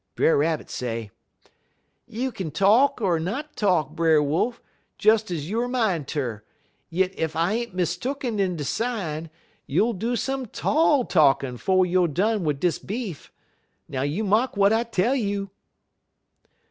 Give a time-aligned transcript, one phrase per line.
[0.15, 1.11] Brer Rabbit say:
[2.07, 4.59] "'You kin talk er not talk, Brer Wolf,
[4.97, 6.43] des ez youer min' ter,
[6.89, 9.29] yit ef I ain't mistooken in de sign,
[9.67, 13.31] you'll do some tall talkin' 'fo' youer done wid dis beef.
[13.87, 15.51] Now you mark w'at I tell you!'